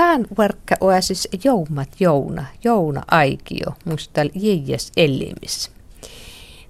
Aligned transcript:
Tään 0.00 0.26
verkka 0.38 0.74
oasis 0.80 1.28
joumat 1.44 1.88
jouna, 2.00 2.46
jouna 2.64 3.02
aikio, 3.10 3.66
musta 3.84 4.20
jäjäs 4.34 4.92
elimis. 4.96 5.70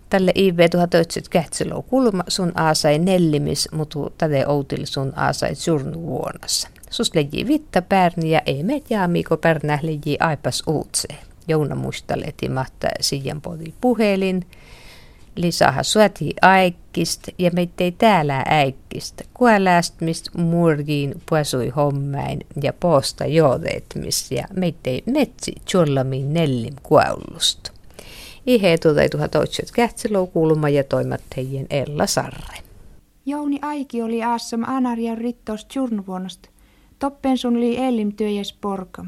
Tälle 0.09 0.33
IV 0.35 0.59
1900 0.71 1.31
kähtsilou 1.31 1.83
kulma 1.83 2.25
sun 2.29 2.53
aasai 2.55 2.99
nellimis, 2.99 3.69
mutta 3.73 3.99
tälle 4.19 4.47
outil 4.47 4.85
sun 4.85 5.13
aasai 5.17 5.55
surnu 5.55 6.03
vuonnassa. 6.03 6.69
Sus 6.91 7.15
leji 7.15 7.47
vitta 7.47 7.83
pärni 7.83 8.31
ei 8.47 8.63
me 8.63 8.83
jaamiko 8.91 9.37
pärnä 9.37 9.79
leji 9.83 10.17
aipas 10.21 10.63
uutseen. 10.67 11.19
Jouna 11.49 11.75
muistaleti 11.75 12.49
mahta 12.49 12.89
siian 13.01 13.41
podi 13.41 13.75
puhelin. 13.81 14.47
Lisaha 15.37 15.83
suoti 15.83 16.35
aikkist 16.43 17.29
ja 17.39 17.51
meittei 17.55 17.93
täällä 17.93 18.43
äikkist. 18.47 19.23
Kuälästmist 19.35 20.35
murgiin 20.35 21.15
puasui 21.29 21.69
hommain 21.69 22.41
ja 22.63 22.73
posta 22.73 23.27
joodetmis 23.27 24.33
ja 24.33 24.47
meittei 24.57 25.03
metsi 25.07 25.53
tjollamiin 25.71 26.35
nellim 26.35 26.75
kuäullusta. 26.83 27.73
Ihe 28.47 28.79
tuota 28.79 29.01
1800 29.11 29.73
kähtsilou 29.75 30.27
kulma 30.27 30.69
ja 30.69 30.85
toimattajien 30.85 31.67
Ella 31.71 32.07
Sarre. 32.07 32.57
Jouni 33.27 33.59
Aiki 33.63 34.03
oli 34.03 34.23
aassam 34.23 34.63
Anarian 34.67 35.19
rittos 35.19 35.65
tjurnvuonnosta. 35.65 36.49
Toppen 36.99 37.39
sun 37.39 37.61
li 37.61 37.77
ellim 37.79 38.13
työjes 38.13 38.53
porkam. 38.53 39.07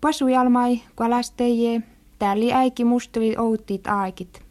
Pasu 0.00 0.28
jalmai, 0.28 0.80
kalasteje, 0.94 1.82
täällä 2.18 2.56
äiki 2.56 2.84
musteli 2.84 3.36
outit 3.38 3.86
aikit. 3.86 4.42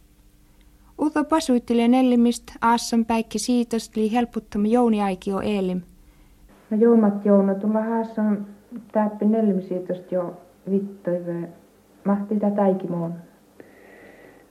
Uto 1.02 1.24
pasuitteli 1.24 1.88
nellimist 1.88 2.52
aassam 2.62 3.06
päikki 3.06 3.40
siitos 3.40 3.96
li 3.96 4.12
helputtama 4.14 4.68
Jouni 4.68 5.02
Aiki 5.02 5.34
o 5.34 5.40
elim. 5.40 5.82
No 6.70 6.78
joumat 6.78 7.26
jouna 7.26 7.56
tulla 7.56 7.82
haassan 7.84 8.46
täppi 8.92 9.26
nellimiisiitosta 9.26 10.16
jo 10.16 10.38
vittoive. 10.72 11.50
Mahti 12.04 12.36
tätä 12.36 12.64
äikimoon. 12.64 13.14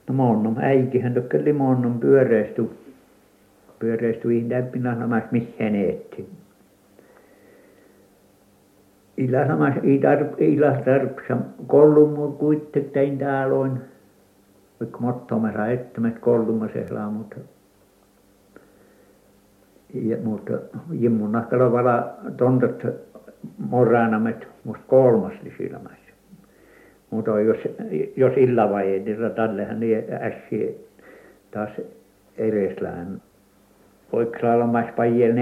No 0.07 0.13
monnum 0.13 0.55
äikihän 0.57 1.13
tokkeli 1.13 1.53
monnum 1.53 1.99
pyöreistu. 1.99 2.71
Pyöreistu 3.79 4.29
ihtäppinä 4.29 4.95
samas 4.99 5.23
mihin 5.31 5.75
eetti. 5.75 6.29
Ila 9.17 9.47
samas 9.47 9.73
ila 10.39 10.71
tarpsa 10.71 11.37
kollumur 11.67 12.31
kuittektein 12.31 13.17
tääloin. 13.17 13.90
Vaikka 14.81 14.97
mottomassa 14.99 15.67
ettemet 15.67 16.19
kolluma 16.19 16.67
sehlaa, 16.73 17.09
mutta 17.09 17.35
ja, 19.93 20.17
mutta 20.23 20.53
jimmun 20.91 21.31
nahkalla 21.31 21.71
vala 21.71 22.13
tontot 22.37 22.85
moranamet 23.57 24.47
musta 24.63 24.83
kolmas 24.87 25.33
lisilmässä. 25.43 26.11
Mutta 27.09 27.39
jos, 27.39 27.57
jos 28.15 28.33
illavaiheessa 28.37 29.29
tällähän 29.29 29.79
niin 29.79 30.03
äsken 30.13 30.69
taas 31.51 31.69
ereslään. 32.37 33.21
Oikealla 34.11 34.67
mas 34.67 34.85
pajel 34.95 35.33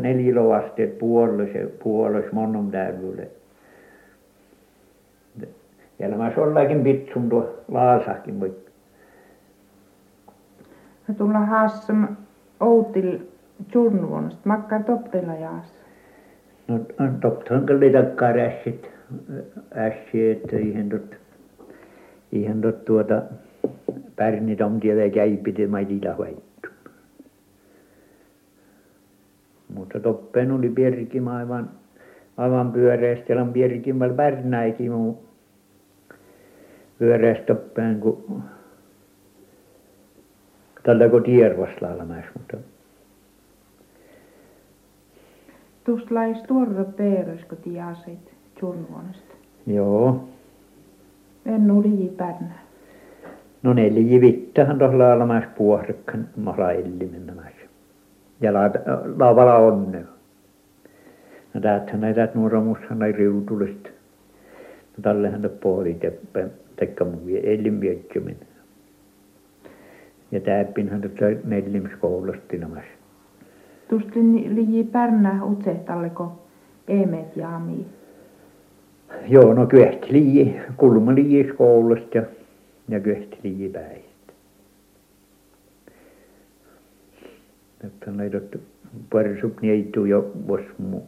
neljilo 0.00 0.52
asteet 0.52 0.98
puolella 0.98 1.68
puolella 1.82 2.28
monnum 2.32 2.70
nämä 5.98 6.32
ollakin 6.36 6.82
pitsun 6.82 7.28
tuo 7.28 7.64
laasahkin 7.68 8.34
mutta 8.34 8.66
No 11.08 11.14
tulla 11.14 11.38
haassam 11.38 12.08
outil 12.60 13.18
tjurnvuonnosta. 13.72 14.40
Makkar 14.44 14.82
toppilla 14.82 15.34
jaas. 15.34 15.74
No 16.68 16.80
topphan 17.20 17.66
kyllä 17.66 18.02
takkaa 18.02 18.32
rässit 18.32 18.90
äsken, 19.76 20.32
että 20.32 20.56
ihan 20.56 20.88
tot, 20.88 21.16
ihan 22.32 22.60
tot 22.60 22.84
tuota 22.84 23.22
pärnit 24.16 24.60
on 24.60 24.80
tiedä 24.80 25.10
käypiti 25.10 25.66
maitilla 25.66 26.18
vaittu. 26.18 26.68
Mutta 29.74 30.00
toppeen 30.00 30.52
oli 30.52 30.68
pierkim 30.68 31.28
aivan, 31.28 31.70
aivan 32.36 32.72
pyöreästi, 32.72 33.32
ja 33.32 33.46
pierkimällä 33.52 34.14
pärnäikin 34.14 34.92
muu 34.92 35.25
pyöreästi 36.98 37.46
toppeen, 37.46 38.00
kun 38.00 38.42
tällä 40.82 41.08
kun 41.08 41.22
tiervaslaalamäessä, 41.22 42.30
mutta 42.34 42.56
Tuosta 45.84 46.14
lais 46.14 46.42
tuorra 46.42 46.84
peeros, 46.84 47.40
kun 47.48 47.58
tiasit 47.58 48.34
tjurnvuonnosta. 48.58 49.34
joo. 49.66 50.28
En 51.46 51.70
oli 51.70 52.12
pärnää. 52.16 52.66
No 53.62 53.72
ne 53.72 53.94
liivittähän 53.94 54.78
tuossa 54.78 54.98
laalamäessä 54.98 55.50
puohrekkan 55.58 56.28
mala 56.36 56.72
ellimennamässä. 56.72 57.60
Ja 58.40 58.52
la, 58.52 58.60
laavalla 59.18 59.56
onne. 59.56 60.04
No 61.54 61.60
täältähän 61.60 62.00
näitä 62.00 62.28
nuoramushan 62.34 62.98
näin 62.98 63.14
riutulista. 63.14 63.88
Tällehän 65.02 65.42
ne 65.42 65.48
puolit 65.48 66.02
ja 66.02 66.10
tekkä 66.76 67.04
mun 67.04 67.22
ellinviettimin. 67.42 68.36
Ja 70.32 70.40
täppinhän 70.40 71.00
ne 71.00 71.38
nellimskoulusta 71.44 72.56
nämässä. 72.56 72.90
Tuosta 73.88 74.10
liji 74.48 74.84
pärnää 74.84 75.44
utsehtalle, 75.44 76.10
eemet 76.88 77.36
jaamii. 77.36 77.86
Joo, 79.28 79.54
no 79.54 79.66
kyehti 79.66 80.12
lii, 80.12 80.56
kulma 80.76 81.14
lii 81.14 81.44
koulusta 81.44 82.18
ja, 82.18 82.22
ja 82.88 83.00
kyehti 83.00 83.38
lii 83.42 83.68
päistä. 83.68 84.32
Että 87.84 88.10
näitä 88.10 88.40
parsup 89.12 89.60
niitu 89.60 90.04
jo 90.04 90.32
vosmu, 90.48 91.00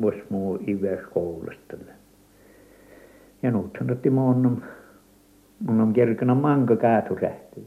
vosmu 0.00 0.58
iväs 0.68 1.00
koulusta. 1.14 1.76
Ja 3.42 3.50
nuuthan 3.50 3.90
otti 3.90 4.10
mun 4.10 4.62
mun 5.66 5.80
on 5.80 5.92
kerkana 5.92 6.34
manka 6.34 6.76
käätu 6.76 7.14
rähti. 7.14 7.66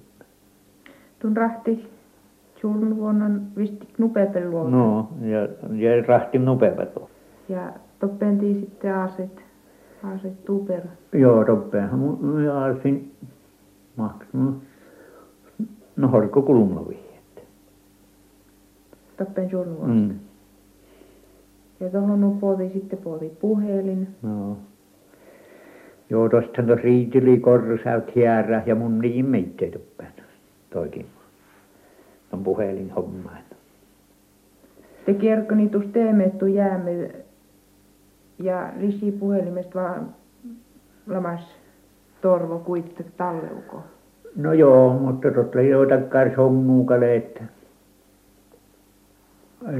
Tun 1.19 1.37
rahti 1.37 1.89
sun 2.61 2.97
vuonnon 2.97 3.41
visti 3.57 3.87
nupepelluolta. 3.97 4.71
No, 4.71 5.09
ja, 5.21 5.41
ja 5.75 6.03
rahti 6.07 6.39
nupepelu. 6.39 7.09
Ja 7.49 7.73
toppentiin 7.99 8.59
sitten 8.59 8.95
aaset, 8.95 9.41
aaset 10.03 10.45
tupera. 10.45 10.89
Joo, 11.13 11.45
toppeenhan 11.45 11.99
mun 11.99 12.47
aasin 12.47 13.11
maksanut. 13.95 14.63
No 15.95 16.07
horko 16.07 16.41
kulmavihjet. 16.41 17.47
Toppen 19.17 19.49
sun 19.49 19.77
vuonnosta. 19.77 20.13
Mm. 20.13 20.19
Ja 21.79 21.89
tuohon 21.89 22.23
upoti 22.23 22.69
sitten 22.69 22.99
puoli 22.99 23.31
puhelin. 23.41 24.07
No. 24.21 24.57
Joo, 26.11 26.29
tostahan 26.29 26.67
tuossa 26.67 26.83
riitili 26.83 27.39
korsaut 27.39 28.15
hierä 28.15 28.63
ja 28.65 28.75
mun 28.75 28.99
niin 28.99 29.25
meittei 29.25 29.71
toppeen. 29.71 30.11
Toikin. 30.73 31.05
Ton 32.31 32.43
puhelin 32.43 32.91
hommaan. 32.91 33.37
Te 35.05 35.13
kerkoni 35.13 35.69
tuossa 35.69 35.89
teemettu 35.93 36.45
jäämme 36.45 37.11
ja 38.39 38.69
lisi 38.79 39.11
puhelimesta 39.11 39.79
vaan 39.79 40.15
lamas 41.07 41.55
torvo 42.21 42.59
kuitte 42.59 43.05
talleuko. 43.17 43.83
No 44.35 44.53
joo, 44.53 44.93
mutta 44.93 45.31
totta 45.31 45.61
joitakaan 45.61 46.31
sommuukale, 46.35 47.15
että 47.15 47.43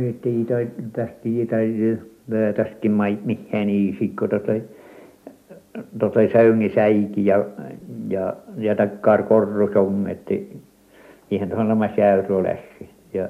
että 0.09 0.30
ei 0.30 0.46
tästä 0.94 1.20
tai 1.50 1.97
tästäkin 2.56 2.91
mihin 2.91 3.70
iisikko 3.70 4.28
tota 5.73 5.90
tota 6.00 6.34
säyngisäiki 6.34 7.26
ja 7.26 7.46
ja 8.09 8.34
ja 8.58 8.76
takkaan 8.76 9.23
korrusongetti 9.23 10.62
ihan 11.32 11.50
tuohon 11.50 11.70
lamas 11.70 11.91
jäyrulässi 11.97 12.90
ja 13.14 13.29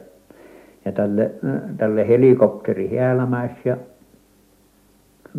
ja 0.86 0.92
tälle 0.92 1.32
tälle 1.78 2.08
helikopteri 2.08 2.98
häälämässä 2.98 3.60
ja 3.66 3.78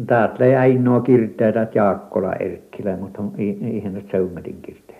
täältä 0.06 0.60
ainoa 0.60 1.00
kirteä 1.00 1.52
täältä 1.52 1.78
Jaakkola 1.78 2.32
Erkkilä 2.32 2.96
mutta 2.96 3.22
ihan 3.38 3.94
nyt 3.94 4.10
Söymmätin 4.10 4.58
kirteä 4.62 4.96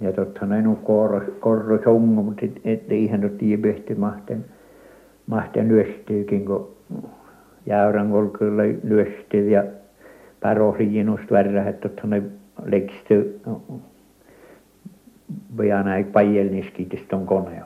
ja 0.00 0.12
tottahan 0.12 0.50
ne 0.50 0.62
nu 0.62 0.76
korros 0.76 1.24
korrusongo 1.40 2.22
mutta 2.22 2.46
että 2.64 2.94
eihän 2.94 3.20
nyt 3.20 3.38
tiedä 3.38 3.94
mahten 3.96 4.44
mahten 5.26 5.68
lyöstyykin 5.68 6.44
kun 6.44 6.68
jäyrän 7.66 8.10
kolkilla 8.10 8.62
lyöstyy 8.84 9.50
ja 9.50 9.64
parosiinusta 10.42 11.26
värrä 11.30 11.68
että 11.68 12.06
ne 12.06 12.22
leksty 12.64 13.40
pian 15.56 15.84
näin 15.84 16.04
pajelniskitys 16.04 17.00
tuon 17.08 17.26
koneen. 17.26 17.64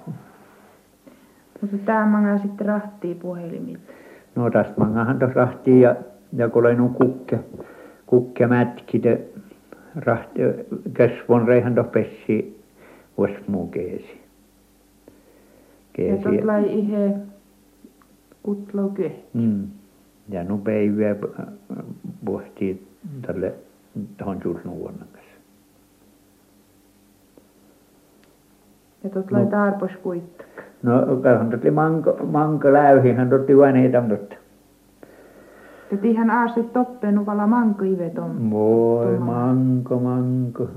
Mutta 1.60 1.76
tämä 1.84 2.06
manga 2.06 2.38
sitten 2.38 2.66
rahtii 2.66 3.14
puhelimit. 3.14 3.78
No 4.34 4.50
tästä 4.50 4.74
mangahan 4.76 5.18
tuossa 5.18 5.40
rahtii 5.40 5.80
ja 5.80 5.96
ja 6.32 6.48
kun 6.48 6.66
oli 6.66 6.76
kukke, 6.94 7.38
kukke 8.06 8.46
mätkit 8.46 9.02
rahti 9.96 10.40
kesvon 10.94 11.48
reihän 11.48 11.74
tuossa 11.74 11.92
pessi 11.92 12.62
vuosi 13.18 13.34
muu 13.46 13.66
keesi. 13.66 14.20
Ja 15.98 16.16
tuot 16.16 16.44
lai 16.44 16.78
ihe 16.78 17.14
kutlo 18.42 18.92
Mm. 19.34 19.66
Ja 20.28 20.44
nu 20.44 20.58
päivää 20.58 21.16
pohtii 22.24 22.86
tälle 23.26 23.54
tuohon 24.16 24.40
julnuvuonna 24.44 25.04
kanssa. 25.12 25.30
Ja 29.04 29.10
tuot 29.10 29.30
lai 29.30 29.44
no. 29.44 29.50
tarpos 29.50 29.90
kuittak. 30.02 30.46
No 30.82 31.16
kahden 31.22 31.60
tuot 31.60 31.74
manko, 31.74 32.16
manko 32.26 32.72
läyhihän 32.72 33.30
vain 33.30 33.76
heitä 33.76 34.02
tuotta. 34.08 34.36
Ja 35.90 35.98
ihan 36.02 36.30
aasit 36.30 36.72
toppenu 36.72 37.26
vala 37.26 37.46
manko 37.46 37.84
iveton. 37.84 38.50
Voi 38.50 39.18
manko, 39.18 40.00
manko. 40.00 40.68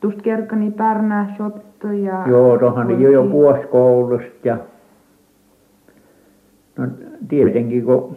Tust 0.00 0.22
kerkani 0.22 0.70
pärnä, 0.70 1.34
shotto 1.36 1.92
ja... 1.92 2.24
Joo, 2.26 2.58
tuohon 2.58 3.02
jo 3.02 3.10
jo 3.10 3.24
puoskoulusta 3.24 4.48
ja... 4.48 4.58
No 6.82 6.88
tietenkin 7.28 7.84
kun 7.84 8.16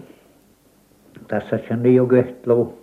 tässä 1.27 1.59
sen 1.67 1.95
jo 1.95 2.05
kehtlou, 2.05 2.73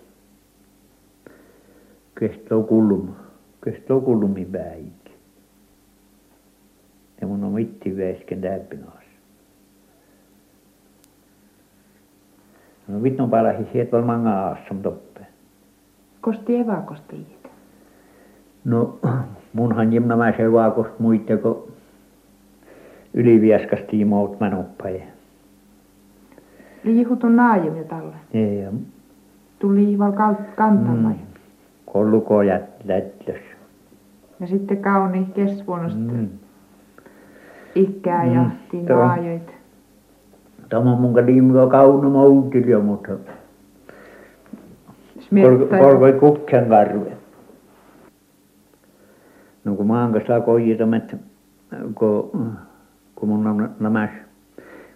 kehtlou 2.21 2.63
kulma, 2.63 3.17
kehtlou 3.65 4.01
kulmi 4.01 4.45
päikin. 4.45 5.13
Ja 7.21 7.27
mun 7.27 7.45
on 7.45 7.53
mitti 7.53 7.97
väisken 7.97 8.41
täppinaas. 8.41 9.05
No 12.89 13.03
vittu 13.03 13.29
palahi 13.29 13.67
sieltä 13.73 13.97
oli 13.97 14.05
manga 14.05 14.31
aassam 14.31 14.83
toppe. 14.83 15.21
Kosti 16.21 16.57
evakosti 16.57 17.27
No 18.65 18.99
munhan 19.53 19.93
jimna 19.93 20.17
mä 20.17 20.33
se 20.37 20.53
vaakost 20.53 20.99
muitte 20.99 21.37
kun 21.37 21.73
ylivieskastiin 23.15 24.09
mout 24.09 24.41
manoppaja. 24.41 25.12
Liihutun 26.85 27.37
naajum 27.37 27.77
ja 27.77 27.85
talle. 27.85 28.15
Ei. 28.35 28.67
Tuli 29.59 29.87
liival 29.87 30.13
kantamai. 30.57 31.13
Mm. 31.13 31.19
Kolluko 31.87 32.47
lätlös. 32.85 33.41
Ja 34.41 34.47
sitten 34.47 34.77
kauni 34.77 35.27
kesvuonosta. 35.35 35.99
Mm. 35.99 36.29
Ikkää 37.75 38.25
mm. 38.25 38.35
ja 38.35 38.51
naajoit. 38.89 39.55
Tämä 40.69 40.93
on 40.93 41.01
mun 41.01 41.27
liimua 41.27 41.67
kaunu 41.67 42.11
moutilio, 42.11 42.81
mutta 42.81 43.13
korvoi 45.81 46.13
kukken 46.13 46.69
karve. 46.69 47.17
No 49.65 49.75
kun 49.75 49.87
maan 49.87 50.13
kanssa 50.13 50.41
koijitamet, 50.41 51.17
kun, 51.95 52.31
kun 53.15 53.29
mun 53.29 53.47
on 53.47 53.71
nämä 53.81 54.09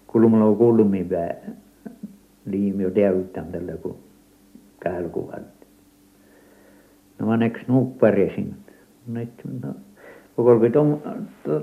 kulmalla 0.07 0.45
on 0.45 0.57
kulmi 0.57 1.07
liimi 2.47 2.83
jo 2.83 2.91
täyttää 2.91 3.45
tällä 3.51 3.77
kun 3.77 3.97
kälkuvat. 4.79 5.57
No 7.19 7.27
mä 7.27 7.37
näks 7.37 7.67
nupparesin. 7.67 8.55
Nyt 9.07 9.29
no, 9.61 9.73
kun 10.35 10.71
tom, 10.71 10.97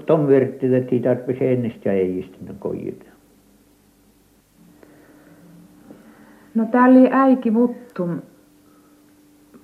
tom 0.07 0.27
vertti, 0.27 0.75
että 0.75 0.95
ei 0.95 1.01
tarvitse 1.01 1.53
ennestään 1.53 1.97
ei 1.97 2.19
istunut 2.19 2.57
koijita. 2.59 3.05
No 6.55 6.67
täällä 6.71 7.01
oli 7.01 7.09
äiki 7.13 7.51
muttum. 7.51 8.21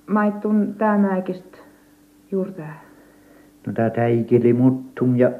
Maittun 0.07 0.75
mäikistä 1.01 1.57
juurta. 2.31 2.61
No 3.67 3.73
tää 3.73 3.91
äiki 3.97 4.53
muttum 4.53 5.15
ja, 5.15 5.31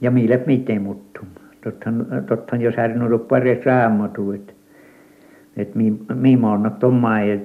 ja 0.00 0.10
mille 0.10 0.42
miten 0.46 0.82
muttum. 0.82 1.26
Tottahan, 1.64 2.06
tottahan 2.28 2.62
jos 2.62 2.76
hän 2.76 3.02
on 3.02 3.20
pares 3.20 3.64
raamatu, 3.64 4.32
että 4.32 4.52
et 5.60 5.74
mi, 5.74 5.92
mi 6.14 6.36
maannut 6.36 6.78
ton 6.78 6.94
maajel, 6.94 7.38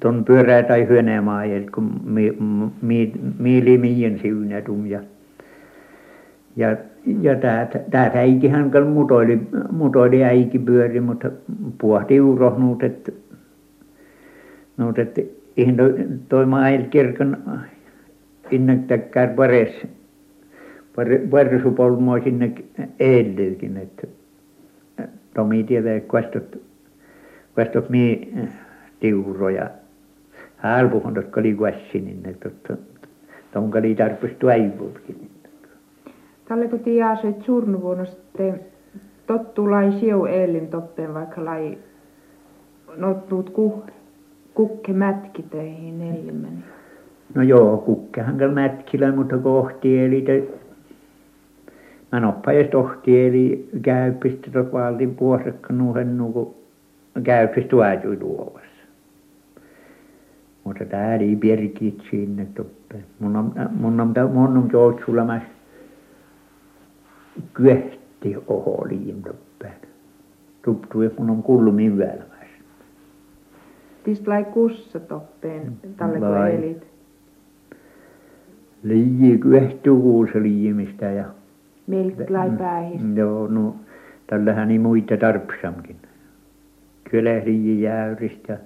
ton 0.00 0.24
pyörää 0.24 0.62
tai 0.62 0.88
hyönää 0.88 1.22
maajel, 1.22 1.70
kun 1.74 2.00
mi, 2.04 2.36
mi, 2.82 3.12
mi 3.38 3.64
li 3.64 3.78
miien 3.78 4.18
siunätum 4.22 4.86
ja 4.86 5.00
ja 6.56 6.76
ja 7.22 7.36
tää 7.90 8.10
äikihän 8.14 8.70
kal 8.70 8.84
mutoili 8.84 9.40
mutoili 9.72 10.24
äiki 10.24 10.58
pyöri 10.58 11.00
mutta 11.00 11.30
puhti 11.80 12.20
urohnut 12.20 12.82
että 12.82 13.12
nuut 14.76 14.98
että 14.98 15.22
ihan 15.56 15.76
toi 15.76 15.94
toi 16.28 16.46
maajel 16.46 16.82
kirkon 16.90 17.36
innektäkään 18.50 19.28
pares 19.28 19.86
varsupolmoa 21.30 22.20
sinne 22.20 22.52
edellekin 23.00 23.76
että 23.76 24.06
Tomi 25.34 25.64
tietää 25.64 26.00
kastot 26.00 26.60
kastot 27.58 27.88
mi 27.88 28.34
tiuroja 29.00 29.70
hälpuhon 30.56 31.14
jotka 31.14 31.40
oli 31.40 31.54
kuessinin 31.54 32.22
että 32.24 32.50
tonka 33.52 33.78
oli 33.78 33.94
tarpus 33.94 34.30
tuaivuukin 34.38 35.30
Tälle 36.48 36.68
kun 36.68 36.80
tiedä 36.80 37.16
se 37.22 37.34
surnuvuonnoste 37.46 38.54
tottu 39.26 39.70
lai 39.70 39.92
siu 40.00 40.24
eelin 40.24 40.68
toppeen 40.68 41.14
vaikka 41.14 41.44
lai 41.44 41.78
nottuut 42.96 43.50
ku, 43.50 43.82
kukke 44.54 44.92
mätkiteihin 44.92 45.98
neljämmen. 45.98 46.64
No 47.34 47.42
joo, 47.42 47.76
kukkehan 47.76 48.36
kyllä 48.36 48.52
mätkillä, 48.52 49.12
mutta 49.12 49.38
kohti 49.38 49.98
eli 49.98 50.22
te 50.22 50.42
mä 52.12 52.20
noppajas 52.20 52.66
tohti 52.70 53.26
eli 53.26 53.68
käypistä 53.82 54.50
tot 54.50 54.72
valtin 54.72 55.14
puosekka 55.14 55.72
nuuhen 55.72 56.18
nuku 56.18 56.56
käypistä 57.20 57.68
tuajui 57.68 58.16
tuovassa. 58.16 58.68
Mutta 60.64 60.84
tää 60.84 61.16
oli 61.16 61.36
pirkit 61.36 62.02
sinne 62.10 62.46
toppeen. 62.54 63.04
Mun 63.18 63.36
on, 63.36 63.52
mun 63.72 64.00
on, 64.00 64.14
mun 64.32 64.56
on 64.56 64.68
joutsulla 64.72 65.40
kyöhti 67.54 68.36
oho 68.46 68.88
liin 68.88 69.22
toppeen. 69.22 69.74
Tuptui 70.62 71.10
mun 71.18 71.30
on 71.30 71.42
kulmin 71.42 71.98
välmässä. 71.98 72.38
Tist 74.04 74.26
lai 74.26 74.44
kussa 74.44 75.00
toppeen 75.00 75.72
tälle 75.96 76.18
kun 76.18 76.46
elit. 76.46 76.86
Liiji 78.82 79.38
kyöhtyy 79.38 79.96
kuussa 79.96 80.42
liimistä 80.42 81.06
ja 81.06 81.24
päihistä. 82.58 83.04
Mm, 83.04 83.16
joo, 83.16 83.46
no 83.46 83.76
tällähän 84.26 84.70
ei 84.70 84.78
muita 84.78 85.16
tarpsamkin. 85.16 85.96
Kyllä 87.10 87.30
liiji 87.44 87.82
jäyristä 87.82 88.52
ja 88.52 88.58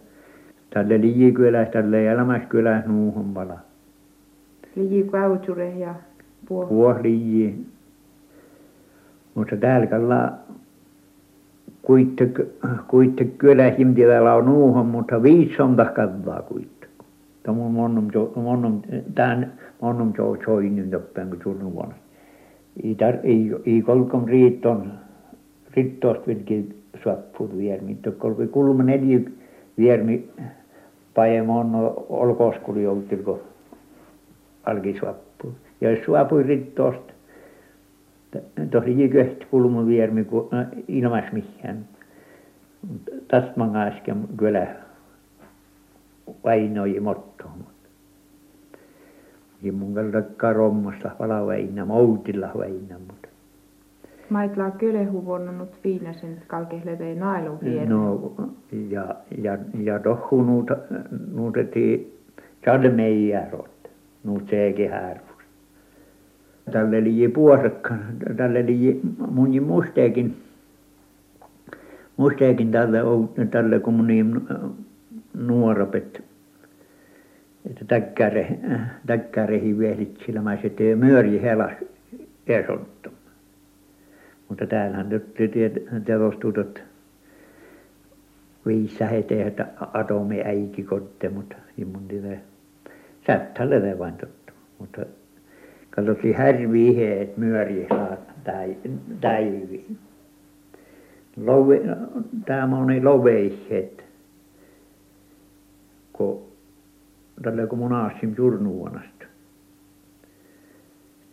tälle 0.70 1.00
liiji 1.00 1.32
kyläs, 1.32 1.68
tälle 1.68 2.08
elämässä 2.12 2.48
kyläs 2.48 2.86
nuuhon 2.86 3.34
pala. 3.34 3.58
Liiji 4.76 5.02
kautsure 5.02 5.70
ja 5.70 5.94
puoh. 6.48 6.68
Puoh 6.68 7.00
liiji. 7.02 7.66
Mutta 9.34 9.56
täällä 9.56 9.86
kalla 9.86 10.32
kuitte, 11.82 12.30
kuitte 12.88 13.24
kyläs 13.24 13.74
imtivällä 13.78 14.34
on 14.34 14.44
nuuhon, 14.44 14.86
mutta 14.86 15.22
viisonta 15.22 15.84
kavaa 15.84 16.42
kuitte. 16.42 16.86
Tämä 17.42 17.62
on 17.64 17.72
monnum, 17.72 18.08
monnum, 18.36 18.82
tämän 19.14 19.52
monnum 19.80 20.12
jo 20.18 20.36
soinin 20.44 20.90
toppen, 20.90 21.28
kun 21.28 21.40
surnu 21.42 21.72
vuonna 21.72 21.94
i 22.82 22.94
tar 22.94 23.18
i 23.24 23.52
i 23.66 23.82
kolkom 23.82 24.24
riitton 24.24 24.92
rittost 25.76 26.26
vilki 26.92 27.02
svapput 27.02 27.56
viermi 27.56 27.94
tokkolko 27.94 28.46
kulma 28.46 28.82
neljä 28.82 29.20
viermi 29.78 30.28
pajemon 31.14 31.74
olkoskuli 32.08 32.82
joutilko 32.82 33.40
alki 34.64 34.98
svappu. 34.98 35.52
Ja 35.80 35.90
jos 35.90 36.04
suapui 36.04 36.42
rittost 36.42 37.12
tosi 38.70 39.00
jiköht 39.00 39.44
kulma 39.50 39.86
viermi 39.86 40.24
kun 40.24 40.48
ilmas 40.88 41.32
mihin 41.32 41.84
tästä 43.28 43.52
mä 43.56 43.86
äsken 43.86 44.28
kyllä 44.36 44.66
vainoi 46.44 47.00
mottoon 47.00 47.66
ei 49.64 49.70
mun 49.70 49.94
kaltakaan 49.94 50.56
rommasta 50.56 51.10
vala 51.18 51.46
väinä 51.46 51.84
moutilla 51.84 52.50
väinä 52.58 52.98
mutta 52.98 53.21
Maitla 54.32 54.70
kyllä 54.70 55.10
huvonnut 55.12 55.70
viinasen 55.84 56.42
kalkehlete 56.46 57.14
nailun 57.14 57.58
vielä. 57.64 57.84
No 57.84 58.32
ja 58.90 59.14
ja 59.42 59.58
ja 59.82 59.98
tohku 59.98 60.42
nuut 60.42 60.70
nuuteti 61.32 62.18
salmeijärot 62.64 63.90
nuut 64.24 64.48
seekin 64.50 64.90
härvus. 64.90 65.42
Tälle 66.72 67.04
liji 67.04 67.28
puosekka 67.28 67.94
tälle 68.36 68.66
liji 68.66 69.00
mun 69.30 69.62
musteekin 69.62 70.36
muistaakin 72.16 72.70
tälle, 72.70 72.98
tälle 73.50 73.80
kun 73.80 74.06
niin 74.06 74.40
nuorapet, 75.34 76.24
että 77.70 77.84
täkkäre, 77.84 78.58
täkkäreihin 79.06 79.78
vehdit 79.78 80.18
silmäiset 80.26 80.80
ja 80.80 80.96
myöri 80.96 81.42
helas 81.42 81.72
esottu. 82.46 83.11
Mutta 84.52 84.66
täällähän 84.66 85.08
nyt 85.08 85.34
viissä 88.66 89.06
heteä, 89.06 89.46
että 89.46 89.66
atomi 89.92 90.42
äiki 90.44 90.82
kotte, 90.82 91.28
mutta 91.28 91.56
mun 91.84 92.08
tiedä, 92.08 92.40
sättälle 93.26 93.98
vain 93.98 94.14
tottu. 94.14 94.52
Mutta 94.78 95.06
katsottiin 95.90 96.36
härviä 96.36 96.92
heet 96.92 97.36
myöri 97.36 97.88
täivi. 99.20 99.86
Love, 101.36 101.80
tämä 102.46 102.76
on 102.76 103.04
loveihet, 103.04 104.04
kun 106.12 106.42
tälle 107.42 107.66
kun 107.66 107.78
munassim 107.78 108.34
Jurnuvanasta. 108.38 109.24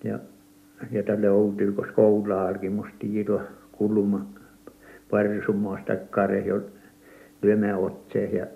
Ja, 0.03 0.19
ja 0.91 1.03
tälle 1.03 1.29
outil, 1.29 1.71
kun 1.71 1.87
skoulaalkin 1.89 2.71
musti 2.71 3.15
jito 3.15 3.41
kulma 3.71 4.25
parsumaasta 5.09 5.95
kare 6.09 6.39
jo 6.39 6.61
lyömä 7.41 7.77
otseen 7.77 8.33
ja 8.33 8.47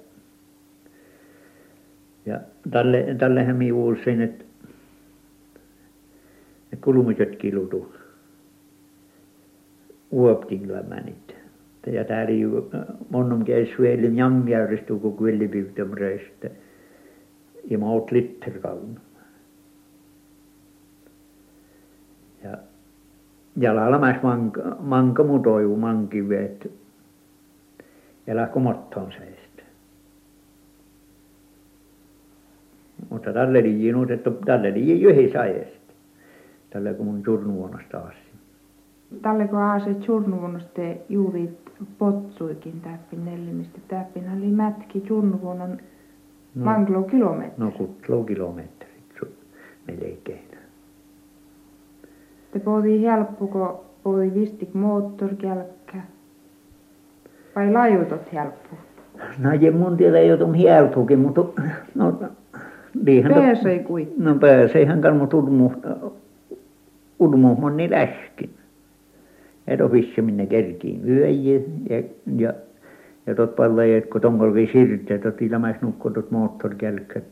ja 2.25 2.39
tälle 2.72 3.15
tälle 3.20 3.53
minä 3.53 3.75
uussin, 3.75 4.22
että 4.22 4.46
ne 6.72 6.77
kulmiset 6.82 7.36
kilutu 7.36 7.96
uoptinglamänit. 10.12 11.36
Ja 11.86 12.03
täällä 12.03 12.32
ju 12.32 12.70
monnum 13.10 13.46
käis 13.46 13.70
vielä 13.80 14.08
jamjärjestu 14.08 15.00
kun 15.00 15.18
kvillipyhtömreistä 15.18 16.50
ja 17.70 17.77
maut 17.77 18.12
litterkaun. 18.12 19.00
Ja 22.44 22.58
ja 23.58 23.76
laalamas 23.76 24.24
manka 24.24 24.62
manka 24.80 25.24
mu 25.24 25.40
toivu 25.40 25.76
mankiveet 25.78 26.72
ja 28.28 28.36
lähkö 28.36 28.60
mottoon 28.60 29.12
seistä. 29.12 29.64
Mutta 33.10 33.34
tälle 33.34 33.60
oli 33.60 34.14
että 34.14 34.32
tälle 34.46 34.72
oli 34.72 35.02
yhdessä 35.02 35.42
ajasta. 35.42 35.94
Tälle 36.70 36.94
kun 36.94 37.06
mun 37.06 37.22
surnuvuonasta 37.26 37.98
asti. 37.98 38.34
Tälle 39.22 39.48
kun 39.48 39.60
aase 39.60 39.96
surnuvuonasta 40.06 40.82
juuri 41.10 41.50
potsuikin 41.98 42.82
täppin 42.82 43.26
nellimistä. 43.26 43.80
Täppin 43.88 44.24
oli 44.38 44.52
mätki 44.52 45.04
surnuvuonon 45.08 45.78
no, 46.56 46.66
manglo 46.66 47.04
kilometri. 47.04 47.54
No 47.58 47.72
kutlo 47.72 48.24
kilometrit 48.24 48.94
melkein. 49.88 50.53
Te 52.54 52.60
pohtii 52.60 53.02
helppo, 53.02 53.48
kun 53.48 53.80
pohtii 54.04 54.34
vistik 54.34 54.74
moottorkälkkä. 54.74 55.98
Vai 57.56 57.72
lajutot 57.72 58.34
helppo? 58.34 58.76
No 59.40 59.54
ja 59.54 59.72
mun 59.72 59.98
tiedä 59.98 60.22
jotum 60.22 60.54
helppokin, 60.54 61.20
mutta 61.20 61.42
no 61.96 62.20
Liihan 63.06 63.34
pääsee 63.34 63.80
kuin? 63.80 64.14
No 64.18 64.36
pääseihän 64.36 65.02
kan 65.02 65.18
mut 65.18 65.34
urmu, 65.34 65.72
urmu 67.20 67.56
monni 67.56 67.90
läskin. 67.90 68.50
Et 69.68 69.82
ofisse 69.82 70.22
minne 70.22 70.46
kerkiin 70.46 71.10
yöjä 71.10 71.62
ja, 71.90 72.04
ja, 72.38 72.54
ja 73.28 73.36
tot 73.36 73.56
paljon, 73.56 73.98
että 73.98 74.10
kun 74.10 74.22
tongolki 74.22 74.70
sirte, 74.74 75.18
tot 75.18 75.42
ilmais 75.42 75.82
nukko 75.82 76.10
tot 76.10 76.32
moottorkälkät. 76.32 77.24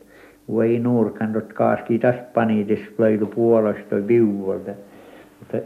Voi 0.48 0.78
nuurkan 0.78 1.32
tot 1.32 1.52
kaaski 1.52 1.98
täs 1.98 2.16
paniitis 2.34 2.80
plöilu 2.96 3.26
puolesta 3.26 3.90
toi 3.90 4.06
viuvolta. 4.06 4.70
Mutta 5.42 5.58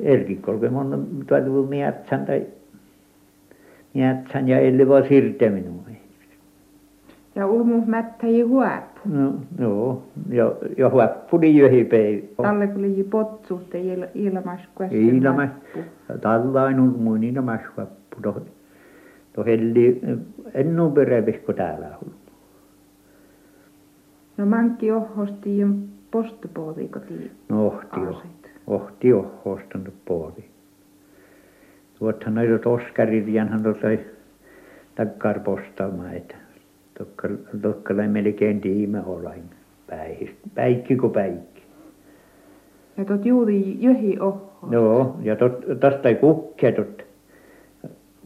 erkikkolke 0.00 0.68
mon 0.70 1.06
tuotu 1.26 1.66
miettän 1.66 2.26
tai 2.26 2.46
miettän 3.94 4.48
ja 4.48 4.58
elli 4.58 4.88
vaan 4.88 5.08
sirte 5.08 5.50
minua. 5.50 5.80
Ja 7.34 7.46
ulmu 7.46 7.82
mättäji 7.86 8.42
huoppu. 8.42 9.00
No, 9.04 9.34
joo, 9.58 10.02
ja, 10.28 10.52
ja 10.78 10.90
huoppu 10.90 11.36
oli 11.36 11.56
jöhipäivä. 11.56 12.26
Talle 12.42 12.66
kun 12.66 12.78
oli 12.78 13.06
potsuutta 13.10 13.78
il, 13.78 14.06
ilmas 14.14 14.60
kuesken 14.74 15.00
Ilmas, 15.00 15.50
tallain 16.20 16.80
ulmuin 16.80 17.24
ilmas 17.24 17.60
huoppu. 17.76 18.16
To, 18.22 18.42
to 19.32 19.44
helli 19.44 20.00
ennu 20.54 20.90
perävis 20.90 21.36
kuin 21.46 21.56
täällä 21.56 21.86
on. 21.86 22.12
No 24.36 24.46
mankki 24.46 24.92
ohosti 24.92 25.58
jo 25.58 25.68
postupoodi 26.10 26.88
kotiin. 26.88 27.30
No 27.48 27.66
ohti 27.66 28.00
jo. 28.00 28.22
Ohti 28.70 29.12
ohostanut 29.12 29.94
poodi. 30.04 30.44
Tuothan 31.98 32.34
noita 32.34 32.58
toskarit, 32.58 33.28
janhan 33.28 33.62
tuossa 33.62 33.88
takkar 34.94 35.40
postalma, 35.40 36.12
että 36.12 36.36
tokko 36.98 37.28
tokko 37.62 37.94
oli 37.94 38.08
melkein 38.08 38.60
tiime 38.60 39.02
olain 39.06 39.44
päikki 40.54 40.96
kuin 40.96 41.12
päikki. 41.12 41.62
Ja 42.96 43.04
tot 43.04 43.26
juuri 43.26 43.82
johi 43.82 44.18
ohosta 44.20 44.50
joo 44.70 45.16
ja 45.22 45.36
tot 45.36 45.64
tosta 45.80 46.08
ei 46.08 46.14
kukkea 46.14 46.72
tot 46.72 47.02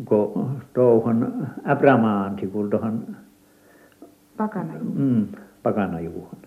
kun 0.05 0.61
tuohon 0.75 1.47
Abramaanti 1.65 2.47
kun 2.47 2.71
tuohon 2.71 3.17
Pakanajuhon. 4.37 4.93
Mm 4.95 5.27
Pakanajuhon. 5.63 6.39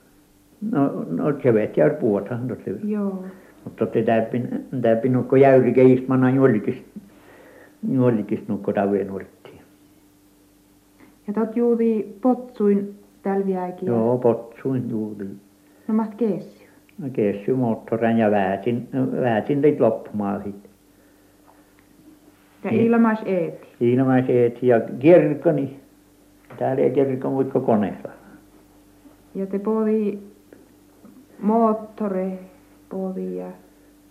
No 0.71 1.05
no 1.09 1.39
se 1.43 1.53
vet 1.53 1.77
ja 1.77 1.89
puotahan 1.99 2.47
tot 2.47 2.59
joo 2.83 3.25
mutta 3.67 3.85
tot 3.85 3.95
ei 3.95 4.03
täypin 4.03 4.65
täypin 4.81 5.13
nukko 5.13 5.35
jäyri 5.35 5.73
keistmana 5.73 6.29
juolikis 6.29 6.83
juolikis 7.91 8.47
nukko 8.47 8.73
tavujen 8.73 9.11
ja 11.27 11.33
tot 11.33 11.55
juuri 11.55 12.17
potsuin 12.21 12.99
tälviäkin. 13.23 13.87
Joo, 13.87 14.17
potsuin 14.17 14.89
juuri. 14.89 15.27
No 15.87 15.93
maht 15.93 16.15
keessy? 16.15 16.67
No 16.97 17.09
keessy 17.13 17.53
moottorin 17.53 18.17
ja 18.17 18.31
väätin, 18.31 18.89
väätin 19.21 19.61
teit 19.61 19.79
loppumaan 19.79 20.43
sitten. 20.43 20.71
Ja 22.63 22.71
ilmais 22.71 23.19
eeti? 23.25 23.67
Ilmais 23.79 24.29
eeti 24.29 24.67
ja 24.67 24.81
kirkkoni. 24.99 25.79
Täällä 26.59 26.83
ei 26.83 26.91
kirkko 26.91 27.29
muutko 27.29 27.59
koneella. 27.59 28.11
Ja 29.35 29.45
te 29.45 29.59
poodi 29.59 30.17
moottore 31.39 32.39
poodi 32.89 33.37
ja... 33.37 33.47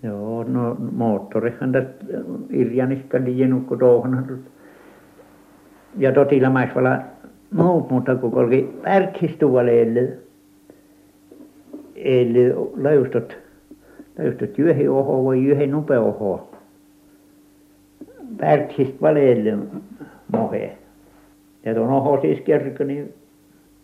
Joo, 0.03 0.45
no 0.45 0.77
moottorihan 0.93 1.73
tästä 1.73 2.05
Irjanista 2.51 3.19
liiennut 3.25 3.67
touhunut 3.79 4.41
ja 5.99 6.13
totilamasvala 6.13 6.99
muut 7.55 7.91
mutta 7.91 8.15
kun 8.15 8.31
kulki 8.31 8.69
värkkistuoleelle 8.85 10.19
eli 11.97 12.55
löystöt 12.77 13.39
löystöt 14.19 14.59
yhden 14.59 14.91
oho 14.91 15.25
voi 15.25 15.45
yhden 15.45 15.71
nopea 15.71 16.01
oho. 16.01 16.51
Värkkistä 18.41 18.97
valeelle 19.01 19.59
mohe. 20.33 20.77
Ja 21.65 21.75
tuon 21.75 21.91
oho 21.91 22.21
siis 22.21 22.41
kerkki 22.41 22.85
niin 22.85 23.15